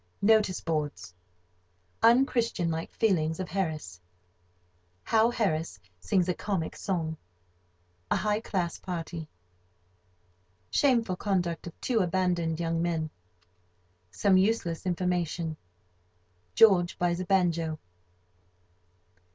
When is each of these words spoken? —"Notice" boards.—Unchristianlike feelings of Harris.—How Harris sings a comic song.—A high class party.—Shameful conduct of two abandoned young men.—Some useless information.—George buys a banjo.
—"Notice" 0.23 0.61
boards.—Unchristianlike 0.61 2.91
feelings 2.91 3.39
of 3.39 3.49
Harris.—How 3.49 5.29
Harris 5.29 5.79
sings 5.99 6.27
a 6.27 6.33
comic 6.33 6.75
song.—A 6.75 8.15
high 8.15 8.39
class 8.39 8.79
party.—Shameful 8.79 11.17
conduct 11.17 11.67
of 11.67 11.79
two 11.81 11.99
abandoned 11.99 12.59
young 12.59 12.81
men.—Some 12.81 14.37
useless 14.37 14.87
information.—George 14.87 16.97
buys 16.97 17.19
a 17.19 17.25
banjo. 17.25 17.77